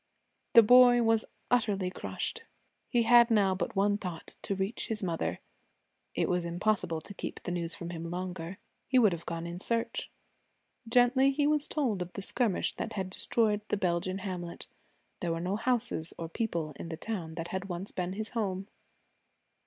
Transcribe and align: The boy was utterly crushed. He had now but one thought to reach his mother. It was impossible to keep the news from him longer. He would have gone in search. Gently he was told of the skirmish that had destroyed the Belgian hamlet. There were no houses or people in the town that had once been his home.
The 0.53 0.63
boy 0.63 1.03
was 1.03 1.25
utterly 1.51 1.91
crushed. 1.91 2.43
He 2.89 3.03
had 3.03 3.29
now 3.29 3.53
but 3.53 3.75
one 3.75 3.99
thought 3.99 4.33
to 4.41 4.55
reach 4.55 4.87
his 4.87 5.03
mother. 5.03 5.41
It 6.15 6.27
was 6.27 6.43
impossible 6.43 7.01
to 7.01 7.13
keep 7.13 7.43
the 7.43 7.51
news 7.51 7.75
from 7.75 7.91
him 7.91 8.05
longer. 8.05 8.57
He 8.87 8.97
would 8.97 9.11
have 9.11 9.27
gone 9.27 9.45
in 9.45 9.59
search. 9.59 10.09
Gently 10.89 11.29
he 11.29 11.45
was 11.45 11.67
told 11.67 12.01
of 12.01 12.11
the 12.13 12.23
skirmish 12.23 12.73
that 12.77 12.93
had 12.93 13.11
destroyed 13.11 13.61
the 13.67 13.77
Belgian 13.77 14.17
hamlet. 14.25 14.65
There 15.19 15.31
were 15.33 15.39
no 15.39 15.55
houses 15.55 16.13
or 16.17 16.27
people 16.27 16.73
in 16.77 16.89
the 16.89 16.97
town 16.97 17.35
that 17.35 17.49
had 17.49 17.65
once 17.65 17.91
been 17.91 18.13
his 18.13 18.29
home. 18.29 18.69